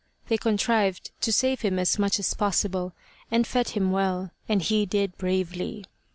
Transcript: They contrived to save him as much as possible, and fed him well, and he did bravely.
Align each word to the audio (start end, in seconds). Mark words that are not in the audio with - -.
They 0.29 0.37
contrived 0.39 1.11
to 1.21 1.31
save 1.31 1.61
him 1.61 1.77
as 1.77 1.99
much 1.99 2.17
as 2.17 2.33
possible, 2.33 2.93
and 3.29 3.45
fed 3.45 3.69
him 3.77 3.91
well, 3.91 4.31
and 4.49 4.59
he 4.59 4.87
did 4.87 5.15
bravely. 5.19 5.85